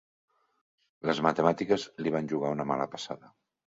Les 1.11 1.21
matemàtiques 1.27 1.87
li 2.03 2.17
van 2.19 2.35
jugar 2.35 2.59
una 2.59 2.71
mala 2.75 2.93
passada. 2.99 3.37